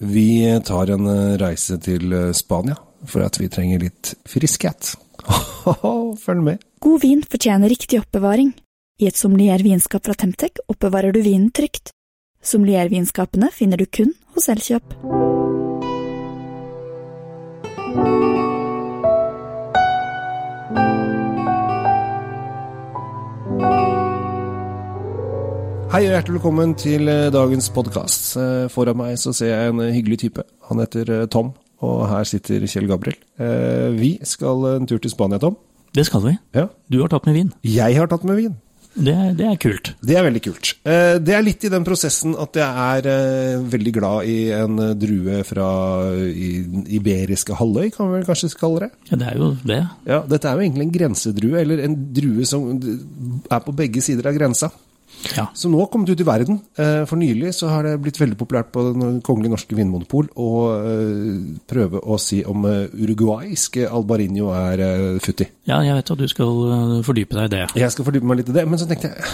Vi 0.00 0.60
tar 0.64 0.90
en 0.94 1.06
eh, 1.06 1.36
reise 1.40 1.78
til 1.82 2.12
eh, 2.12 2.32
Spania 2.36 2.78
for 3.06 3.24
at 3.26 3.38
vi 3.40 3.50
trenger 3.50 3.82
litt 3.82 4.14
friskhet. 4.28 4.94
Følg 6.24 6.42
med. 6.44 6.64
God 6.82 7.02
vin 7.02 7.22
fortjener 7.26 7.70
riktig 7.70 8.00
oppbevaring. 8.02 8.52
I 8.98 9.10
et 9.10 9.18
sommelier 9.18 9.62
vinskap 9.62 10.06
fra 10.06 10.14
Temtec 10.18 10.62
oppbevarer 10.66 11.14
du 11.14 11.22
vinen 11.22 11.50
trygt. 11.54 11.92
Sommelier-vinskapene 12.42 13.50
finner 13.54 13.78
du 13.78 13.86
kun 13.86 14.14
hos 14.34 14.50
Elkjøp. 14.50 14.94
Hei 25.88 26.02
og 26.04 26.12
hjertelig 26.12 26.36
velkommen 26.36 26.74
til 26.78 27.08
eh, 27.08 27.28
dagens 27.32 27.70
podkast. 27.72 28.34
Foran 28.74 28.98
meg 29.00 29.14
så 29.20 29.32
ser 29.36 29.48
jeg 29.54 29.72
en 29.72 29.80
eh, 29.82 29.92
hyggelig 29.96 30.18
type. 30.26 30.44
Han 30.68 30.82
heter 30.82 31.10
eh, 31.14 31.26
Tom, 31.32 31.54
og 31.84 32.02
her 32.10 32.26
sitter 32.28 32.64
Kjell 32.68 32.88
Gabriel. 32.90 33.16
Eh, 33.40 33.88
Vi 33.96 34.12
skal 34.28 34.66
en 34.74 34.88
tur 34.88 35.00
til 35.00 35.12
Spania, 35.12 35.40
Tom. 35.42 35.56
Det 35.96 36.04
skal 36.06 36.24
vi. 36.26 36.34
Ja. 36.56 36.66
Du 36.92 37.00
har 37.00 37.08
tatt 37.12 37.24
med 37.28 37.38
vin. 37.40 37.52
Jeg 37.64 37.96
har 37.96 38.10
tatt 38.12 38.26
med 38.28 38.36
vin. 38.42 38.56
Det, 38.98 39.14
det 39.38 39.46
er 39.46 39.56
kult. 39.62 39.92
Det 40.04 40.16
er 40.18 40.24
veldig 40.26 40.42
kult. 40.44 40.72
Eh, 40.88 41.14
Det 41.24 41.34
er 41.38 41.44
litt 41.46 41.64
i 41.64 41.70
den 41.72 41.84
prosessen 41.86 42.34
at 42.40 42.58
jeg 42.60 42.84
er 42.84 43.08
eh, 43.12 43.64
veldig 43.72 43.92
glad 43.96 44.28
i 44.28 44.36
en 44.58 44.76
eh, 44.90 44.92
drue 44.98 45.40
fra 45.48 45.68
eh, 46.18 46.98
Iberiske 46.98 47.56
halvøy, 47.60 47.88
kan 47.94 48.10
vi 48.10 48.18
vel 48.18 48.26
kanskje 48.28 48.50
kalle 48.60 48.84
det. 48.86 48.90
Ja, 49.12 49.20
det 49.22 49.30
er 49.32 49.40
jo 49.40 49.50
det. 49.64 49.80
Ja, 50.10 50.20
Dette 50.28 50.50
er 50.52 50.58
jo 50.60 50.66
egentlig 50.68 50.88
en 50.90 50.94
grensedrue, 50.98 51.56
eller 51.64 51.80
en 51.86 51.96
drue 52.16 52.44
som 52.50 52.68
er 52.76 53.64
på 53.64 53.76
begge 53.80 54.04
sider 54.04 54.28
av 54.28 54.36
grensa. 54.36 54.68
Ja. 55.36 55.46
Som 55.54 55.72
nå 55.74 55.80
har 55.82 55.88
kommet 55.92 56.10
ut 56.12 56.20
i 56.20 56.26
verden. 56.26 56.60
Eh, 56.78 57.04
For 57.08 57.18
nylig 57.20 57.52
så 57.56 57.68
har 57.72 57.82
det 57.86 57.96
blitt 58.02 58.20
veldig 58.20 58.36
populært 58.38 58.70
på 58.74 58.84
Den 58.92 59.20
kongelige 59.26 59.54
norske 59.56 59.76
vinmonopol 59.78 60.28
å 60.38 60.50
eh, 60.78 61.40
prøve 61.68 62.00
å 62.02 62.18
si 62.22 62.42
om 62.46 62.64
eh, 62.70 62.86
uruguaysk 62.94 63.80
albarinho 63.88 64.52
er 64.54 65.18
futti. 65.24 65.48
ja, 65.68 65.80
jeg 65.82 65.94
vet 65.98 66.10
at 66.14 66.18
du 66.22 66.28
skal 66.30 67.02
fordype 67.06 67.34
deg 67.38 67.50
i 67.50 67.54
det. 67.56 67.64
Jeg 67.82 67.90
skal 67.94 68.06
fordype 68.06 68.26
meg 68.30 68.40
litt 68.42 68.52
i 68.52 68.56
det, 68.60 68.64
men 68.68 68.78
så 68.80 68.86
tenkte 68.90 69.10
jeg 69.12 69.26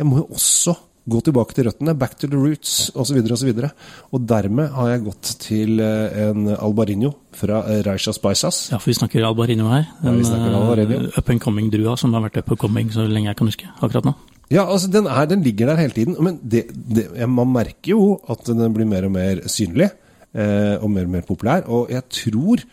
jeg 0.00 0.06
må 0.08 0.22
jo 0.22 0.28
også 0.32 0.76
gå 1.10 1.18
tilbake 1.26 1.52
til 1.56 1.66
røttene, 1.66 1.92
back 1.98 2.14
to 2.20 2.28
the 2.30 2.38
roots 2.38 2.90
osv. 2.94 3.18
Og, 3.20 3.36
så 3.40 3.46
videre. 3.48 3.70
og 4.14 4.22
dermed 4.28 4.70
har 4.76 4.90
jeg 4.92 5.02
gått 5.04 5.30
til 5.42 5.80
en 5.82 6.46
albarinho 6.54 7.10
fra 7.36 7.62
Reisha 7.84 8.12
Paisas. 8.22 8.68
Ja, 8.70 8.78
for 8.78 8.92
vi 8.92 8.96
snakker 8.96 9.24
Albarino 9.26 9.68
her. 9.72 9.88
Ja, 10.04 10.12
Albarino. 10.12 11.00
øh, 11.08 11.18
up 11.18 11.28
and 11.30 11.40
coming-drua 11.40 11.96
som 11.98 12.14
har 12.14 12.22
vært 12.28 12.38
up 12.44 12.50
and 12.54 12.58
coming 12.62 12.92
så 12.94 13.04
lenge 13.08 13.28
jeg 13.32 13.36
kan 13.40 13.50
huske 13.50 13.68
akkurat 13.80 14.04
nå. 14.08 14.14
Ja, 14.50 14.64
altså 14.66 14.90
den, 14.90 15.06
er, 15.06 15.24
den 15.30 15.42
ligger 15.46 15.70
der 15.70 15.78
hele 15.78 15.94
tiden, 15.94 16.16
men 16.18 16.40
det, 16.42 16.64
det, 16.74 17.06
man 17.28 17.52
merker 17.54 17.92
jo 17.92 18.20
at 18.30 18.46
den 18.46 18.74
blir 18.74 18.88
mer 18.88 19.06
og 19.06 19.12
mer 19.14 19.44
synlig 19.46 19.90
eh, 20.34 20.74
og 20.82 20.90
mer 20.90 21.06
og 21.06 21.12
mer 21.14 21.26
populær. 21.26 21.68
Og 21.70 21.90
jeg 21.90 22.02
tror 22.10 22.64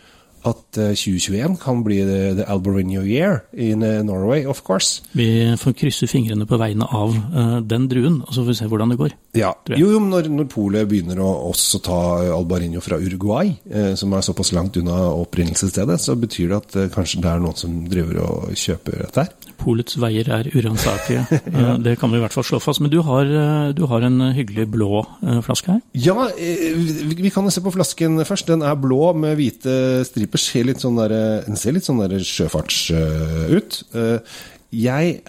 at 0.48 0.80
eh, 0.82 0.96
2021 0.96 1.58
kan 1.62 1.84
bli 1.86 2.00
the, 2.08 2.34
the 2.40 2.46
Albarino 2.50 3.04
year 3.06 3.44
in 3.54 3.84
eh, 3.84 4.02
Norway, 4.06 4.46
of 4.46 4.64
course. 4.64 5.04
Vi 5.14 5.56
får 5.58 5.78
krysse 5.78 6.08
fingrene 6.10 6.48
på 6.50 6.58
vegne 6.58 6.88
av 6.90 7.14
uh, 7.14 7.60
den 7.62 7.88
druen, 7.92 8.22
og 8.26 8.34
så 8.34 8.42
får 8.42 8.52
vi 8.54 8.60
se 8.62 8.70
hvordan 8.72 8.94
det 8.94 9.00
går. 9.02 9.16
Ja, 9.38 9.52
jo, 9.74 9.92
jo, 9.94 10.00
når, 10.04 10.30
når 10.34 10.48
Polet 10.52 10.88
begynner 10.90 11.22
å 11.24 11.30
også 11.52 11.82
ta 11.86 11.98
Albarinho 12.36 12.82
fra 12.84 12.98
Uruguay, 13.00 13.54
eh, 13.70 13.94
som 14.00 14.14
er 14.18 14.26
såpass 14.26 14.54
langt 14.56 14.78
unna 14.80 14.98
opprinnelsesstedet, 15.14 16.00
så 16.02 16.16
betyr 16.20 16.52
det 16.52 16.58
at 16.58 16.78
eh, 16.82 16.90
kanskje 16.94 17.22
det 17.24 17.32
er 17.32 17.44
noen 17.44 17.58
som 17.60 17.76
driver 17.90 18.22
og 18.26 18.58
kjøper 18.58 19.04
dette 19.06 19.26
her. 19.28 19.54
Polets 19.58 19.98
veier 20.00 20.30
er 20.40 20.50
uransakelige. 20.54 21.26
Øh, 21.58 21.78
Det 21.82 21.96
kan 22.00 22.12
vi 22.12 22.20
i 22.20 22.22
hvert 22.22 22.34
fall 22.36 22.46
slå 22.46 22.60
fast. 22.62 22.82
Men 22.84 22.92
du 22.94 23.00
har, 23.06 23.26
øh, 23.26 23.72
du 23.78 23.86
har 23.90 24.04
en 24.06 24.20
hyggelig 24.36 24.68
blå 24.72 25.00
øh, 25.24 25.40
flaske 25.46 25.72
her. 25.78 25.80
Ja, 25.98 26.28
eh, 26.38 26.76
vi 27.18 27.32
kan 27.34 27.50
se 27.52 27.64
på 27.66 27.74
flasken 27.74 28.20
først. 28.28 28.48
Den 28.52 28.62
er 28.66 28.76
blå 28.78 29.14
med 29.18 29.38
hvite 29.40 30.04
striper. 30.08 30.42
Ser 30.42 30.68
litt 30.70 30.84
sånn 30.84 31.00
der, 31.00 31.16
den 31.48 31.58
ser 31.60 31.76
litt 31.76 31.88
sånn 31.88 32.04
der 32.04 32.18
sjøfarts 32.22 32.80
eh, 32.94 33.56
ut. 33.58 33.82
Eh, 33.98 34.44
jeg 34.78 35.20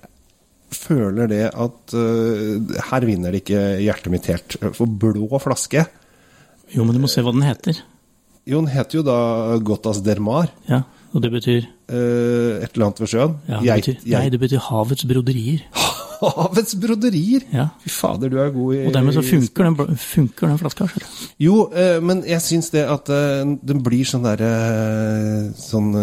føler 0.75 1.31
det 1.31 1.45
at 1.49 1.95
uh, 1.97 2.75
her 2.91 3.07
vinner 3.09 3.33
det 3.33 3.43
ikke 3.45 3.63
hjertet 3.85 4.13
mitt 4.13 4.29
helt. 4.31 4.59
For 4.77 4.85
blå 4.89 5.41
flaske 5.43 5.87
Jo, 6.75 6.85
men 6.85 6.93
du 6.97 7.01
må 7.01 7.09
se 7.11 7.25
hva 7.25 7.33
den 7.33 7.47
heter. 7.47 7.81
Jo, 8.49 8.61
den 8.61 8.71
heter 8.73 9.01
jo 9.01 9.07
da 9.07 9.19
Gottas 9.65 10.03
Dermar. 10.05 10.53
Ja, 10.69 10.83
og 11.13 11.25
det 11.25 11.33
betyr 11.33 11.69
Uh, 11.89 12.61
et 12.61 12.75
eller 12.75 12.91
annet 12.91 12.99
ved 13.01 13.09
sjøen. 13.09 13.37
Ja, 13.49 13.59
det 13.65 13.77
betyr, 13.81 13.95
Nei, 14.13 14.27
det 14.29 14.39
betyr 14.43 14.61
havets 14.61 15.07
broderier. 15.09 15.63
Havets 16.19 16.75
broderier! 16.77 17.47
Ja. 17.55 17.69
Fy 17.81 17.93
fader, 17.95 18.29
du 18.29 18.37
er 18.43 18.51
god 18.53 18.75
i 18.75 18.81
Og 18.91 18.93
dermed 18.93 19.17
så 19.17 19.23
funker 19.25 19.71
den, 19.71 19.97
funker 20.03 20.51
den 20.51 20.61
flaska. 20.61 20.89
Selv. 20.93 21.07
Jo, 21.41 21.63
uh, 21.73 21.97
men 22.05 22.21
jeg 22.29 22.45
syns 22.45 22.69
det 22.75 22.85
at 22.93 23.09
den 23.09 23.81
blir 23.87 24.05
sånn 24.05 24.27
derre 24.27 24.53
Sånn 25.57 25.95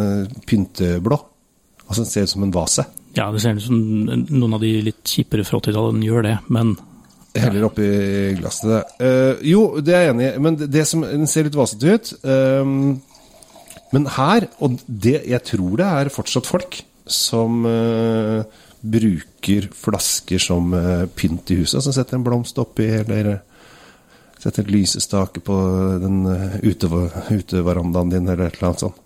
pynteblå. 0.49 1.19
Altså 1.85 2.01
den 2.01 2.09
ser 2.09 2.25
ut 2.25 2.33
som 2.33 2.47
en 2.47 2.55
vase. 2.55 2.87
Ja, 3.15 3.29
det 3.31 3.41
ser 3.41 3.55
ut 3.55 3.63
som 3.63 3.79
noen 3.79 4.57
av 4.57 4.63
de 4.63 4.73
litt 4.89 5.03
kjipere 5.07 5.45
fra 5.47 5.61
80-tallet 5.61 6.03
gjør 6.03 6.27
det, 6.27 6.35
men 6.51 6.75
Heller 7.35 7.65
oppi 7.67 7.85
glasset. 8.37 8.69
det. 8.69 9.07
Eh, 9.07 9.41
jo, 9.51 9.65
det 9.83 9.95
er 9.95 10.05
jeg 10.05 10.13
enig 10.13 10.27
i, 10.29 10.35
men 10.39 10.55
det, 10.55 10.85
som, 10.87 11.01
den 11.03 11.27
ser 11.27 11.47
litt 11.47 11.57
vasete 11.59 11.95
ut. 11.97 12.13
eh, 12.23 12.71
men 13.95 14.07
her, 14.15 14.47
og 14.63 14.79
det, 14.87 15.21
jeg 15.29 15.41
tror 15.51 15.79
det 15.79 15.87
er 15.87 16.11
fortsatt 16.13 16.47
folk 16.49 16.79
som 17.05 17.65
uh, 17.69 18.41
bruker 18.85 19.69
flasker 19.77 20.41
som 20.41 20.73
eh, 20.73 21.05
pynt 21.15 21.51
i 21.53 21.59
huset. 21.61 21.83
Som 21.85 21.93
setter 21.95 22.17
en 22.17 22.25
blomst 22.25 22.57
oppi, 22.61 22.87
eller 22.99 23.37
setter 24.41 24.65
et 24.65 24.73
lysestake 24.73 25.43
på 25.45 25.59
den 26.01 26.25
uh, 26.27 26.57
uteverandaen 26.65 28.11
din, 28.13 28.27
eller 28.27 28.49
et 28.49 28.57
eller 28.57 28.71
annet 28.71 28.85
sånt. 28.87 28.99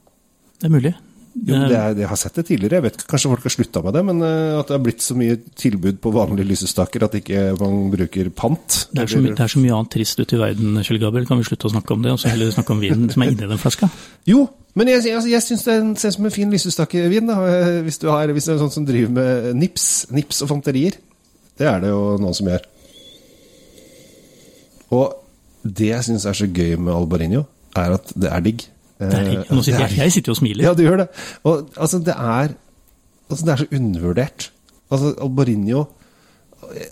det 0.60 0.70
er 0.70 0.76
mulig. 0.78 0.96
Jo, 1.40 1.56
det 1.70 1.76
er, 1.78 1.94
jeg 2.02 2.08
har 2.10 2.18
sett 2.20 2.36
det 2.40 2.44
tidligere. 2.50 2.80
Jeg 2.80 2.84
vet 2.84 2.96
ikke, 2.98 3.08
Kanskje 3.14 3.30
folk 3.32 3.44
har 3.46 3.54
slutta 3.54 3.82
med 3.86 3.94
det, 3.96 4.02
men 4.08 4.22
eh, 4.26 4.56
at 4.60 4.68
det 4.68 4.76
har 4.76 4.82
blitt 4.84 5.04
så 5.06 5.16
mye 5.16 5.36
tilbud 5.62 6.00
på 6.04 6.12
vanlige 6.16 6.50
lysestaker 6.50 7.06
at 7.06 7.18
ikke 7.20 7.44
man 7.60 7.92
bruker 7.94 8.32
pant. 8.36 8.80
Det 8.92 9.04
er, 9.06 9.12
så, 9.14 9.22
det 9.24 9.36
er 9.46 9.52
så 9.54 9.62
mye 9.62 9.76
annet 9.78 9.92
trist 9.94 10.20
ute 10.20 10.36
i 10.36 10.42
verden, 10.42 10.80
Kjell 10.84 11.00
Gabriel. 11.04 11.28
Kan 11.30 11.40
vi 11.40 11.46
slutte 11.48 11.70
å 11.70 11.74
snakke 11.76 11.96
om 11.96 12.02
det, 12.04 12.16
og 12.16 12.20
så 12.24 12.32
heller 12.34 12.50
snakke 12.56 12.74
om 12.76 12.82
vinen 12.84 13.12
som 13.14 13.24
er 13.24 13.32
inni 13.34 13.50
den 13.54 13.62
flaska? 13.62 13.92
Jo, 14.28 14.48
men 14.80 14.92
jeg, 14.92 15.06
jeg, 15.10 15.22
jeg 15.32 15.46
syns 15.46 15.64
det 15.68 15.78
ser 16.02 16.12
ut 16.12 16.18
som 16.18 16.28
en 16.30 16.36
fin 16.40 16.52
lysestakevin. 16.56 17.30
eh, 17.36 17.70
Hvis, 17.86 18.02
du 18.02 18.10
har, 18.12 18.34
hvis 18.36 18.50
det 18.50 18.56
er 18.56 18.62
sånn 18.66 18.74
som 18.80 18.90
driver 18.90 19.14
med 19.20 19.54
nips, 19.62 19.88
nips 20.16 20.42
og 20.46 20.52
fanterier. 20.56 20.98
Det 21.60 21.68
er 21.70 21.80
det 21.84 21.94
jo 21.94 22.04
noen 22.22 22.36
som 22.38 22.50
gjør. 22.50 22.66
Og 24.96 25.16
det 25.64 25.92
jeg 25.92 26.06
syns 26.08 26.26
er 26.30 26.38
så 26.38 26.48
gøy 26.50 26.76
med 26.80 26.94
Albarinho, 26.96 27.46
er 27.78 27.96
at 28.00 28.14
det 28.18 28.30
er 28.34 28.44
digg. 28.46 28.64
Eh, 29.00 29.46
nå 29.48 29.62
sitter 29.64 29.86
er 29.86 29.94
jeg, 29.94 30.02
jeg 30.04 30.16
sitter 30.18 30.34
jo 30.34 30.36
og 30.36 30.42
smiler. 30.42 30.66
Ja, 30.68 30.76
du 30.76 30.84
gjør 30.84 31.06
det. 31.06 31.08
Og 31.48 31.70
altså, 31.80 32.02
det 32.04 32.16
er 32.16 32.52
altså, 33.30 33.46
Det 33.46 33.54
er 33.54 33.62
så 33.62 33.70
undervurdert. 33.80 34.52
Altså, 34.90 35.14
Albarinho 35.22 35.86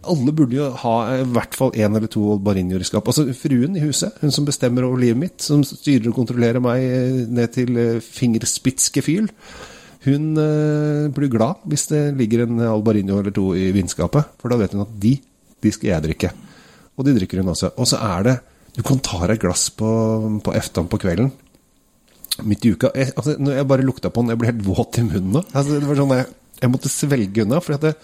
Alle 0.07 0.31
burde 0.31 0.55
jo 0.55 0.69
ha 0.79 0.93
i 1.17 1.23
hvert 1.35 1.55
fall 1.57 1.73
én 1.75 1.97
eller 1.97 2.07
to 2.07 2.21
Albarinhoer 2.37 2.85
i 2.85 2.87
skap. 2.87 3.09
Altså 3.09 3.27
fruen 3.35 3.75
i 3.75 3.83
huset, 3.83 4.15
hun 4.21 4.31
som 4.31 4.45
bestemmer 4.47 4.87
over 4.87 5.01
livet 5.01 5.19
mitt, 5.19 5.41
som 5.43 5.65
styrer 5.67 6.07
og 6.09 6.15
kontrollerer 6.15 6.63
meg 6.63 6.85
eh, 6.85 7.25
ned 7.27 7.51
til 7.53 7.75
eh, 7.77 7.99
fingerspitzgefühl, 8.01 9.27
hun 10.07 10.37
uh, 10.39 11.09
blir 11.11 11.27
glad 11.27 11.65
hvis 11.67 11.89
det 11.89 12.01
ligger 12.15 12.45
en 12.45 12.61
Albarinho 12.63 13.17
eller 13.19 13.33
to 13.35 13.49
i 13.57 13.73
vinskapet, 13.75 14.29
for 14.39 14.53
da 14.53 14.59
vet 14.61 14.71
hun 14.77 14.85
at 14.85 14.93
de, 15.03 15.17
de 15.59 15.71
skal 15.73 15.89
jeg 15.89 16.05
drikke. 16.05 16.29
Og 16.95 17.03
de 17.03 17.15
drikker 17.17 17.41
hun 17.41 17.51
også. 17.51 17.73
Og 17.75 17.89
så 17.89 17.99
er 17.99 18.23
det 18.29 18.37
Du 18.77 18.83
kan 18.85 19.01
ta 19.01 19.25
deg 19.25 19.35
et 19.35 19.41
glass 19.41 19.67
på, 19.73 19.89
på 20.45 20.53
eftan 20.55 20.87
på 20.87 20.99
kvelden 21.01 21.31
midt 22.45 22.65
i 22.65 22.73
uka. 22.75 22.91
Jeg, 22.95 23.13
altså, 23.15 23.37
når 23.41 23.59
jeg 23.59 23.69
bare 23.69 23.85
lukta 23.87 24.11
på 24.13 24.23
den, 24.23 24.33
jeg 24.33 24.41
ble 24.41 24.51
helt 24.51 24.65
våt 24.65 24.99
i 24.99 25.05
munnen. 25.07 25.39
Altså, 25.53 25.77
det 25.77 25.87
var 25.89 26.01
sånn 26.01 26.17
jeg, 26.17 26.27
jeg 26.61 26.73
måtte 26.73 26.91
svelge 26.91 27.45
unna, 27.45 27.61
for 27.63 27.77
det, 27.81 27.95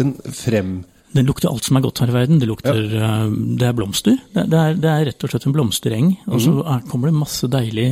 den 0.00 0.14
frem... 0.36 0.78
Den 1.16 1.24
lukter 1.24 1.48
alt 1.48 1.64
som 1.64 1.78
er 1.78 1.84
godt 1.86 2.02
her 2.02 2.10
i 2.12 2.16
verden. 2.18 2.40
Det 2.40 2.48
lukter 2.50 2.82
eh, 2.84 3.30
Det 3.56 3.64
er 3.64 3.76
blomster. 3.76 4.18
Det, 4.34 4.44
er, 4.44 4.74
det 4.76 4.90
er 4.92 5.06
rett 5.08 5.24
og 5.24 5.32
slett 5.32 5.46
en 5.48 5.54
blomstereng. 5.56 6.10
Og 6.28 6.42
så 6.44 6.52
mm. 6.58 6.88
kommer 6.90 7.08
det 7.08 7.16
masse 7.16 7.48
deilig 7.48 7.86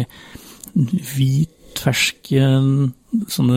hvit, 0.76 1.54
fersk 1.80 2.30
eh, 2.36 2.68
sånne 3.32 3.56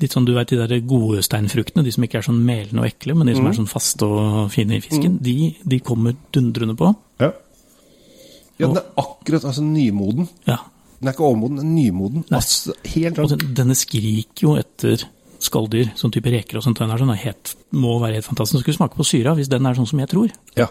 Litt 0.00 0.14
sånn 0.14 0.26
du 0.26 0.34
vet 0.34 0.50
de 0.50 0.58
der 0.58 0.74
gode 0.86 1.22
steinfruktene, 1.24 1.84
de 1.86 1.94
som 1.94 2.06
ikke 2.06 2.20
er 2.20 2.26
sånn 2.26 2.42
melende 2.46 2.82
og 2.82 2.88
ekle, 2.88 3.16
men 3.18 3.30
de 3.30 3.36
som 3.38 3.48
er 3.48 3.56
sånn 3.60 3.70
faste 3.70 4.06
og 4.06 4.52
fine 4.54 4.78
i 4.78 4.82
fisken, 4.84 5.18
de, 5.22 5.54
de 5.62 5.80
kommer 5.84 6.16
dundrende 6.34 6.76
på. 6.78 6.90
Ja. 7.22 7.30
ja, 8.58 8.66
den 8.66 8.80
er 8.80 8.88
akkurat 9.02 9.46
altså, 9.46 9.64
nymoden. 9.66 10.28
Ja. 10.50 10.60
Den 11.04 11.10
er 11.12 11.16
ikke 11.18 11.26
overmoden, 11.28 11.58
den 11.60 11.66
er 11.68 11.76
nymoden. 11.76 12.24
Altså, 12.32 12.72
helt 12.94 13.18
Og 13.20 13.28
den, 13.34 13.50
denne 13.58 13.76
skriker 13.76 14.46
jo 14.46 14.54
etter 14.56 15.04
skalldyr, 15.44 15.90
sånn 16.00 16.12
type 16.14 16.30
reker 16.32 16.56
og 16.56 16.64
sånt. 16.64 16.78
Den 16.80 16.90
er 16.94 17.02
sånn, 17.02 17.12
helt, 17.20 17.50
må 17.76 17.98
være 18.00 18.16
helt 18.16 18.24
fantastisk. 18.30 18.56
Den 18.56 18.64
skulle 18.64 18.78
smake 18.78 18.96
på 18.96 19.04
syra, 19.04 19.34
hvis 19.36 19.50
den 19.52 19.66
er 19.68 19.76
sånn 19.76 19.88
som 19.90 20.00
jeg 20.00 20.08
tror. 20.14 20.32
Ja. 20.56 20.70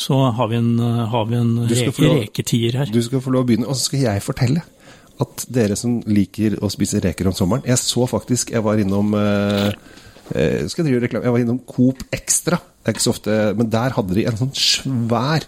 Så 0.00 0.16
har 0.38 0.48
vi 0.48 0.56
en, 0.56 0.70
eh, 0.80 1.02
har 1.12 1.26
vi 1.28 1.36
en 1.36 1.52
reke, 1.68 1.92
lov- 2.02 2.22
reketier 2.22 2.78
her. 2.80 2.86
Du 2.90 3.02
skal 3.04 3.20
få 3.20 3.30
lov 3.34 3.44
å 3.44 3.48
begynne, 3.50 3.68
og 3.68 3.76
så 3.76 3.84
skal 3.90 4.00
jeg 4.06 4.22
fortelle 4.24 4.62
at 5.20 5.44
dere 5.52 5.76
som 5.76 6.00
liker 6.10 6.56
å 6.64 6.70
spise 6.72 6.98
reker 7.04 7.28
om 7.30 7.32
sommeren 7.36 7.62
Jeg 7.68 7.76
så 7.78 8.02
faktisk 8.10 8.50
Jeg 8.50 8.64
var 8.64 8.80
innom 8.82 9.12
eh, 9.14 9.68
eh, 10.34 10.64
Skal 10.66 10.82
jeg 10.82 10.88
drive 10.90 11.02
reklame? 11.04 11.22
Jeg 11.28 11.34
var 11.36 11.38
innom 11.44 11.60
Coop 11.68 12.00
Extra. 12.10 12.56
Det 12.58 12.88
er 12.90 12.96
ikke 12.96 13.04
så 13.04 13.12
ofte 13.14 13.36
Men 13.54 13.70
der 13.70 13.94
hadde 13.94 14.16
de 14.16 14.24
en 14.26 14.40
sånn 14.40 14.50
svær 14.58 15.44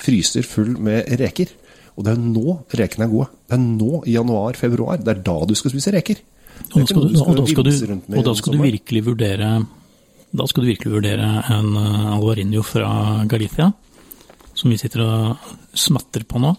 fryser 0.00 0.42
full 0.46 0.72
med 0.80 1.06
reker. 1.20 1.52
Og 1.94 2.06
det 2.06 2.14
er 2.14 2.20
nå 2.20 2.58
rekene 2.74 3.06
er 3.06 3.12
gode. 3.12 3.30
Det 3.46 3.56
er 3.56 3.64
nå 3.64 4.02
i 4.04 4.16
januar-februar. 4.16 5.02
Det 5.02 5.12
er 5.14 5.22
da 5.26 5.36
du 5.46 5.54
skal 5.58 5.74
spise 5.74 5.94
reker. 5.94 6.18
Er 6.18 6.74
Og 6.74 6.80
da 6.80 6.86
skal 6.90 7.08
du, 7.08 7.18
og 7.22 7.36
da 7.38 7.46
skal 7.46 7.66
du, 7.66 7.70
vimse 7.70 7.90
rundt 7.90 8.08
med 8.08 8.18
og 8.18 8.28
da 8.28 8.34
skal 8.38 8.54
du 8.54 8.62
virkelig 8.62 9.02
vurdere 9.08 9.48
da 10.34 10.46
skal 10.50 10.64
du 10.64 10.70
virkelig 10.72 10.92
vurdere 10.96 11.26
en 11.54 11.76
alvarinio 11.78 12.14
Alvarinho 12.16 12.62
fra 12.66 12.88
Galicia, 13.30 13.68
som 14.54 14.72
vi 14.72 14.78
sitter 14.80 15.04
og 15.04 15.52
smatter 15.78 16.24
på 16.26 16.40
nå. 16.42 16.50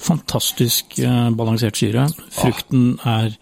Fantastisk 0.00 0.98
eh, 1.00 1.30
balansert 1.36 1.80
syre. 1.80 2.06
Frukten 2.36 2.98
er 3.08 3.32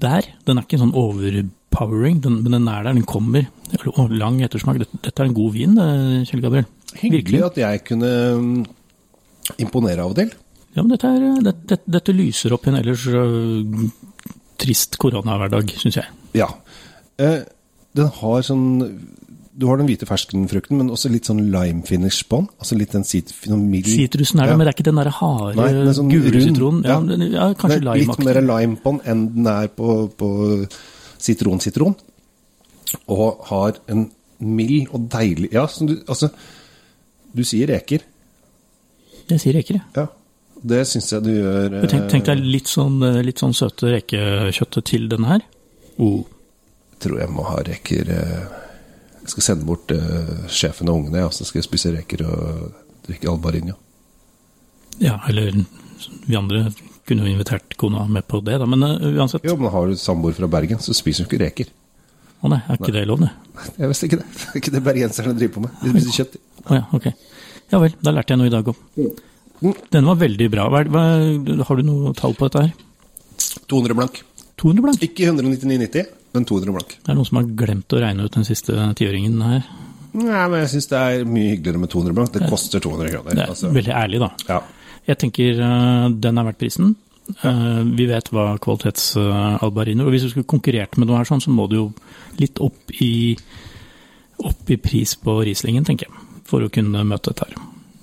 der. 0.00 0.28
Den 0.48 0.60
er 0.60 0.64
ikke 0.64 0.80
sånn 0.80 0.96
overpowering, 0.96 2.22
den, 2.24 2.40
men 2.44 2.56
den 2.56 2.68
er 2.72 2.88
der, 2.88 2.96
den 2.96 3.08
kommer. 3.08 3.48
Og 3.92 4.12
lang 4.16 4.40
ettersmak. 4.44 4.80
Dette, 4.80 5.00
dette 5.04 5.20
er 5.20 5.28
en 5.28 5.36
god 5.36 5.52
vin, 5.56 5.76
eh, 5.76 6.28
Kjell 6.28 6.44
Gabriel. 6.44 6.68
Hyggelig 7.00 7.44
at 7.50 7.60
jeg 7.60 7.84
kunne 7.88 8.12
mm, 8.40 8.60
imponere 9.58 10.04
av 10.04 10.10
og 10.12 10.16
til. 10.20 10.30
Ja, 10.76 10.82
men 10.84 10.90
dette, 10.94 11.08
er, 11.10 11.40
det, 11.42 11.54
det, 11.66 11.80
dette 11.90 12.12
lyser 12.14 12.52
opp 12.54 12.66
en 12.70 12.76
ellers 12.78 13.06
øh, 13.10 13.88
trist 14.60 14.98
koronahverdag, 15.02 15.72
syns 15.80 15.96
jeg. 15.98 16.06
Ja. 16.38 16.46
Eh, 17.18 17.40
den 17.96 18.06
har 18.20 18.44
sånn 18.46 18.68
Du 19.60 19.66
har 19.66 19.76
den 19.80 19.88
hvite 19.90 20.06
ferskenfrukten, 20.06 20.78
men 20.78 20.88
også 20.94 21.10
litt 21.10 21.26
sånn 21.26 21.40
lime 21.52 21.82
finish 21.84 22.22
på 22.30 22.38
den. 22.38 22.46
Altså 22.62 22.76
litt 22.78 22.92
den 22.94 23.02
sit, 23.04 23.32
mild 23.50 23.90
Sitrusen 23.90 24.38
er 24.40 24.46
det, 24.46 24.52
Ja. 24.52 24.56
men 24.56 24.64
det 24.64 24.70
er 24.70 24.76
ikke 24.78 24.86
den 24.86 25.00
der 25.02 25.10
harde, 25.10 25.56
Nei, 25.58 25.72
den 25.74 25.92
sånn 25.98 26.08
gule 26.08 26.40
sitronen. 26.40 26.84
Ja, 26.86 27.00
Ja. 27.00 27.26
ja, 27.26 27.48
kanskje 27.58 27.76
er 27.76 27.98
litt 27.98 28.06
mer 28.24 28.40
limeaktig. 28.40 28.46
lime 28.52 28.76
på 28.80 28.92
den 28.94 29.00
enn 29.10 29.26
den 29.34 29.46
er 29.50 29.66
på, 29.68 29.88
på 30.16 30.30
sitron-sitron. 31.18 31.96
Og 33.10 33.42
har 33.50 33.76
en 33.90 34.06
mild 34.40 34.88
og 34.94 35.08
deilig 35.12 35.52
Ja, 35.52 35.66
som 35.66 35.86
du, 35.90 35.98
altså 36.08 36.30
Du 37.34 37.42
sier 37.44 37.68
reker. 37.68 38.00
Jeg 39.36 39.42
sier 39.44 39.56
reker, 39.58 39.80
ja. 39.80 39.84
Ja. 39.96 40.06
Det 40.60 40.82
syns 40.84 41.08
jeg 41.14 41.24
du 41.24 41.30
gjør 41.32 41.78
eh, 41.78 41.86
Tenk, 41.88 42.08
tenk 42.12 42.26
deg 42.28 42.42
litt 42.44 42.68
sånn, 42.68 42.98
eh, 43.06 43.22
litt 43.24 43.40
sånn 43.40 43.54
søte 43.56 43.94
rekekjøttet 43.94 44.88
til 44.90 45.06
denne 45.08 45.30
her. 45.30 45.46
Oh. 46.00 46.24
tror 47.00 47.20
jeg 47.20 47.32
må 47.32 47.44
ha 47.48 47.58
reker 47.64 48.08
eh, 48.12 48.44
Jeg 49.22 49.32
skal 49.32 49.46
sende 49.46 49.68
bort 49.68 49.92
eh, 49.94 50.44
sjefen 50.52 50.92
og 50.92 51.00
ungene, 51.00 51.24
og 51.28 51.32
så 51.36 51.48
skal 51.48 51.62
jeg 51.62 51.68
spise 51.68 51.94
reker 51.96 52.26
og 52.28 52.68
drikke 53.08 53.30
albarinio. 53.32 53.78
Ja, 55.00 55.16
eller 55.30 55.62
vi 56.26 56.36
andre 56.36 56.66
kunne 57.08 57.24
jo 57.24 57.32
invitert 57.32 57.76
kona 57.80 58.04
med 58.08 58.26
på 58.28 58.42
det, 58.44 58.58
da. 58.60 58.68
Men 58.68 58.84
uh, 58.84 59.08
uansett. 59.16 59.44
Jo, 59.48 59.56
men 59.58 59.72
har 59.72 59.88
du 59.88 59.96
samboer 59.98 60.36
fra 60.36 60.48
Bergen, 60.50 60.80
så 60.84 60.94
spiser 60.96 61.24
du 61.24 61.30
ikke 61.30 61.42
reker. 61.44 61.72
Å 62.40 62.48
nei, 62.52 62.60
er 62.68 62.78
ikke 62.78 62.92
det 62.94 63.06
lov, 63.08 63.24
det? 63.24 63.30
Jeg 63.80 63.90
visste 63.90 64.08
ikke 64.08 64.20
det. 64.20 64.28
Det 64.40 64.52
er 64.52 64.60
ikke 64.62 64.74
det 64.76 64.84
bergenserne 64.84 65.34
driver 65.36 65.56
på 65.56 65.64
med. 65.66 65.80
De 65.82 65.92
spiser 65.94 66.20
kjøtt. 66.20 66.38
Å 66.64 66.78
ja, 66.78 66.84
ok. 66.96 67.08
Ja 67.70 67.80
vel, 67.82 67.94
da 68.02 68.14
lærte 68.14 68.34
jeg 68.34 68.40
noe 68.40 68.50
i 68.50 68.54
dag 68.54 68.70
òg. 68.70 68.80
Den 69.92 70.08
var 70.08 70.18
veldig 70.20 70.48
bra. 70.52 70.66
Hva, 70.72 70.84
hva, 70.88 71.04
har 71.68 71.78
du 71.78 71.84
noe 71.86 72.14
tall 72.18 72.34
på 72.38 72.48
dette 72.48 72.64
her? 72.64 72.72
200 73.70 73.96
blank. 73.98 74.22
200 74.60 74.84
blank? 74.84 75.04
Ikke 75.04 75.28
199,90, 75.28 76.08
men 76.36 76.48
200 76.48 76.74
blank. 76.76 76.96
Det 76.98 77.12
er 77.12 77.18
noen 77.18 77.28
som 77.28 77.40
har 77.40 77.52
glemt 77.62 77.94
å 77.96 78.00
regne 78.02 78.26
ut 78.26 78.36
den 78.36 78.48
siste 78.48 78.90
tiåringen 78.98 79.38
her. 79.44 79.62
Nei, 80.10 80.42
men 80.50 80.64
jeg 80.64 80.72
syns 80.72 80.90
det 80.90 81.00
er 81.00 81.28
mye 81.28 81.52
hyggeligere 81.52 81.82
med 81.84 81.92
200 81.92 82.16
blank. 82.16 82.32
Det 82.34 82.50
koster 82.50 82.82
200 82.82 83.12
kroner. 83.14 83.36
Det 83.36 83.44
er 83.44 83.52
altså. 83.54 83.70
veldig 83.76 83.94
ærlig, 83.94 84.22
da. 84.24 84.30
Ja. 84.48 84.58
Jeg 85.06 85.20
tenker 85.22 85.62
øh, 85.66 86.08
den 86.22 86.40
er 86.40 86.48
verdt 86.48 86.60
prisen. 86.60 86.96
Øh, 87.46 87.82
vi 87.94 88.08
vet 88.10 88.26
hva 88.34 88.56
kvalitets-albariner 88.58 90.08
Og 90.08 90.10
hvis 90.10 90.24
du 90.26 90.32
skulle 90.32 90.50
konkurrert 90.50 90.96
med 90.98 91.06
noe 91.06 91.20
her, 91.20 91.28
sånn, 91.28 91.42
så 91.44 91.52
må 91.54 91.68
det 91.70 91.78
jo 91.78 91.86
litt 92.40 92.58
opp 92.64 92.90
i, 93.04 93.36
opp 94.42 94.72
i 94.72 94.80
pris 94.82 95.14
på 95.20 95.36
Rieslingen, 95.46 95.86
tenker 95.86 96.08
jeg, 96.08 96.26
for 96.50 96.66
å 96.66 96.72
kunne 96.72 97.04
møte 97.06 97.32
dette 97.32 97.48
her. 97.48 97.60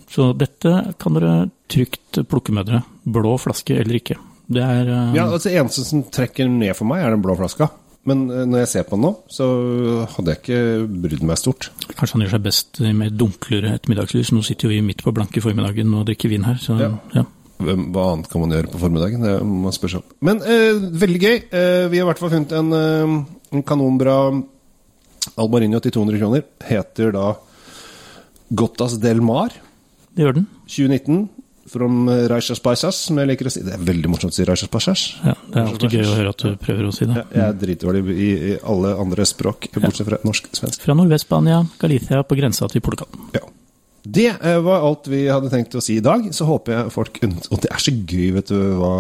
Så 0.08 0.32
dette 0.40 0.74
kan 1.02 1.18
dere 1.18 1.50
trygt 1.70 2.22
plukke 2.32 2.56
med 2.56 2.70
dere. 2.70 2.86
Blå 3.04 3.36
flaske 3.42 3.76
eller 3.76 4.00
ikke. 4.00 4.16
Det 4.48 4.64
er 4.64 4.88
uh, 4.88 5.16
ja, 5.16 5.26
altså 5.28 5.52
Eneste 5.52 5.84
som 5.84 6.06
trekker 6.08 6.48
ned 6.48 6.72
for 6.78 6.88
meg, 6.88 7.04
er 7.04 7.12
den 7.12 7.24
blå 7.24 7.36
flaska. 7.36 7.68
Men 8.08 8.22
eh, 8.32 8.46
når 8.48 8.62
jeg 8.62 8.70
ser 8.72 8.86
på 8.88 8.96
den 8.96 9.04
nå, 9.04 9.10
så 9.28 9.46
hadde 10.14 10.32
jeg 10.32 10.40
ikke 10.40 10.60
brydd 11.04 11.26
meg 11.28 11.40
stort. 11.42 11.68
Kanskje 11.90 12.16
han 12.16 12.24
gjør 12.24 12.38
seg 12.38 12.46
best 12.46 12.80
med 12.96 13.18
dunklere 13.20 13.74
ettermiddagslys. 13.76 14.32
Nå 14.32 14.44
sitter 14.48 14.70
jo 14.70 14.78
vi 14.78 14.86
midt 14.86 15.04
på 15.04 15.12
blanke 15.16 15.44
formiddagen 15.44 15.92
og 15.98 16.06
drikker 16.08 16.32
vin 16.32 16.48
her, 16.48 16.56
så 16.62 16.78
Ja. 16.80 16.94
ja. 17.18 17.26
Hva 17.58 18.04
annet 18.14 18.30
kan 18.30 18.44
man 18.44 18.54
gjøre 18.54 18.70
på 18.70 18.80
formiddagen? 18.80 19.24
Det 19.26 19.34
må 19.42 19.64
man 19.66 19.74
spørre 19.74 19.96
seg 19.96 20.04
om. 20.04 20.16
Men 20.30 20.44
eh, 20.46 20.78
veldig 21.04 21.22
gøy. 21.24 21.38
Eh, 21.50 21.86
vi 21.90 22.00
har 22.00 22.06
i 22.06 22.10
hvert 22.12 22.22
fall 22.22 22.32
funnet 22.36 22.54
en, 22.54 22.70
eh, 22.78 23.16
en 23.58 23.66
kanonbra 23.66 24.18
Albarinio 25.42 25.82
til 25.84 25.96
200 25.98 26.22
kroner. 26.22 26.46
Heter 26.70 27.12
da 27.16 27.32
Gottas 28.50 28.98
del 29.04 29.20
Mar 29.22 29.52
Det 30.16 30.24
gjør 30.24 30.40
den. 30.40 30.48
2019. 30.68 31.28
From 31.68 32.08
Raishas 32.32 32.62
Paisas, 32.64 32.96
som 33.10 33.18
jeg 33.20 33.28
liker 33.28 33.50
å 33.50 33.52
si. 33.52 33.60
Det 33.66 33.74
er 33.76 33.82
veldig 33.84 34.08
morsomt 34.08 34.32
å 34.32 34.38
si 34.38 34.46
Raishas 34.48 34.72
Paisas. 34.72 35.02
Ja, 35.20 35.34
det 35.52 35.60
er 35.60 35.66
alltid 35.68 35.96
gøy 35.98 36.06
å 36.08 36.14
høre 36.16 36.32
at 36.32 36.46
du 36.46 36.54
prøver 36.62 36.88
å 36.88 36.94
si 36.96 37.04
det. 37.10 37.18
Jeg 37.18 37.28
jeg 37.42 37.44
er 37.44 37.58
dritdårlig 37.60 38.04
i, 38.14 38.30
i 38.54 38.56
alle 38.64 38.94
andre 39.04 39.26
språk, 39.28 39.68
bortsett 39.76 40.08
fra 40.08 40.22
norsk-svensk. 40.24 40.86
Fra 40.88 40.96
Nordvest-Spania, 40.96 41.60
Galicia 41.82 42.24
på 42.24 42.40
grensa 42.40 42.70
til 42.72 42.86
Portugal. 42.86 43.12
Ja. 43.36 43.44
Det 44.14 44.28
eh, 44.30 44.58
var 44.64 44.84
alt 44.88 45.08
vi 45.12 45.24
hadde 45.28 45.50
tenkt 45.52 45.76
å 45.78 45.82
si 45.84 45.98
i 46.00 46.04
dag. 46.04 46.28
Så 46.36 46.46
håper 46.48 46.74
jeg 46.76 46.92
folk 46.94 47.18
Og 47.26 47.60
det 47.64 47.72
er 47.74 47.82
så 47.84 47.92
gøy, 47.94 48.30
vet 48.38 48.52
du 48.52 48.58
hva, 48.80 48.92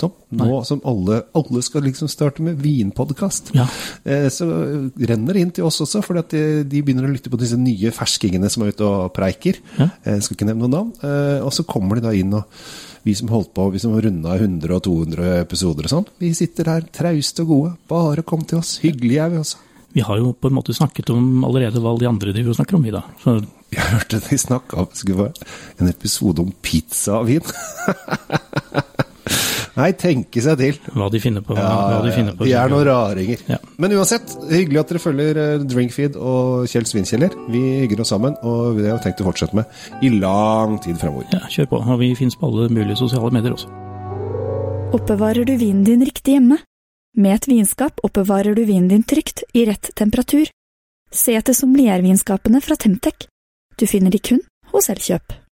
Tom? 0.00 0.14
Nå 0.36 0.58
som 0.66 0.80
alle, 0.88 1.20
alle 1.38 1.62
skal 1.64 1.84
liksom 1.86 2.08
starte 2.10 2.42
med 2.44 2.58
vinpodkast, 2.62 3.52
Ja. 3.56 3.66
eh, 4.04 4.26
så 4.32 4.48
renner 4.98 5.36
det 5.36 5.42
inn 5.44 5.52
til 5.54 5.68
oss 5.68 5.80
også, 5.84 6.02
for 6.04 6.18
de, 6.20 6.64
de 6.66 6.82
begynner 6.82 7.06
å 7.06 7.12
lytte 7.12 7.30
på 7.32 7.38
disse 7.40 7.58
nye 7.60 7.92
ferskingene 7.94 8.50
som 8.50 8.64
er 8.66 8.74
ute 8.74 8.84
og 8.88 9.12
preiker. 9.16 9.60
Ja. 9.78 9.90
Jeg 10.04 10.22
skal 10.26 10.36
ikke 10.38 10.50
nevne 10.50 10.66
noen 10.66 10.76
navn. 10.76 10.92
Eh, 11.02 11.44
Og 11.46 11.52
så 11.54 11.64
kommer 11.68 11.96
de 12.00 12.06
da 12.08 12.14
inn, 12.16 12.32
og 12.34 12.44
vi 13.06 13.14
som 13.14 13.28
holdt 13.30 13.52
på, 13.54 13.68
vi 13.70 13.78
som 13.78 13.94
runda 13.94 14.34
100 14.34 14.74
og 14.74 14.82
200 14.82 15.40
episoder 15.44 15.86
og 15.86 15.92
sånn, 15.92 16.06
vi 16.18 16.32
sitter 16.34 16.72
her 16.72 16.88
trauste 16.90 17.44
og 17.44 17.52
gode. 17.52 17.76
Bare 17.92 18.24
kom 18.26 18.42
til 18.42 18.58
oss. 18.58 18.78
Hyggelige 18.82 19.22
er 19.22 19.30
vi 19.30 19.38
også. 19.44 19.62
Vi 19.96 20.04
har 20.04 20.18
jo 20.20 20.34
på 20.36 20.50
en 20.50 20.58
måte 20.58 20.74
snakket 20.76 21.08
om 21.14 21.44
allerede 21.48 21.80
hva 21.80 21.94
alle 21.94 22.04
de 22.04 22.08
andre 22.10 22.34
driver 22.36 22.52
og 22.52 22.58
snakker 22.58 22.76
om, 22.76 22.82
vi 22.84 22.92
da. 22.92 23.00
Så 23.22 23.38
Jeg 23.72 23.86
hørte 23.94 24.20
de 24.26 24.38
snakka 24.38 24.82
om 24.82 24.90
skulle 24.92 25.22
være 25.22 25.46
en 25.80 25.88
episode 25.88 26.44
om 26.44 26.52
pizza 26.62 27.22
og 27.22 27.30
vin. 27.30 27.40
Nei, 29.76 29.90
tenke 29.96 30.40
seg 30.40 30.60
til. 30.60 30.76
hva 30.96 31.08
de 31.12 31.20
finner 31.20 31.44
på. 31.44 31.56
hva 31.56 32.02
de, 32.04 32.12
finner 32.12 32.36
på 32.36 32.44
de 32.48 32.52
er 32.56 32.70
noen 32.72 32.86
raringer. 32.88 33.42
Ja. 33.48 33.58
Men 33.80 33.96
uansett, 33.96 34.36
hyggelig 34.52 34.80
at 34.80 34.92
dere 34.92 35.02
følger 35.02 35.40
eh, 35.42 35.64
Drinkfeed 35.68 36.16
og 36.16 36.68
Kjell 36.72 36.88
Svinkjeller. 36.88 37.36
Vi 37.52 37.64
hygger 37.82 38.04
oss 38.04 38.12
sammen, 38.12 38.36
og 38.44 38.80
det 38.80 38.88
har 38.92 39.00
vi 39.00 39.08
tenkt 39.08 39.24
å 39.24 39.28
fortsette 39.28 39.56
med 39.56 40.04
i 40.04 40.12
lang 40.12 40.78
tid 40.84 40.96
fremover. 41.00 41.28
Ja, 41.32 41.44
kjør 41.52 41.72
på. 41.72 41.82
Og 41.84 42.00
vi 42.04 42.14
finnes 42.16 42.36
på 42.36 42.48
alle 42.48 42.70
mulige 42.72 43.00
sosiale 43.00 43.32
medier 43.36 43.56
også. 43.56 43.72
Oppbevarer 44.96 45.44
du 45.48 45.56
vinen 45.60 45.84
din 45.88 46.04
riktig 46.04 46.36
hjemme? 46.38 46.60
Med 47.16 47.32
et 47.34 47.46
vinskap 47.48 48.02
oppbevarer 48.04 48.54
du 48.54 48.66
vinen 48.68 48.90
din 48.90 49.02
trygt, 49.02 49.42
i 49.56 49.64
rett 49.64 49.88
temperatur. 49.96 50.50
Se 51.10 51.32
etter 51.32 51.56
sommeliervinskapene 51.56 52.60
fra 52.60 52.76
Temtec. 52.76 53.24
Du 53.80 53.86
finner 53.88 54.12
de 54.12 54.20
kun 54.20 54.42
hos 54.74 54.90
Elkjøp. 54.92 55.45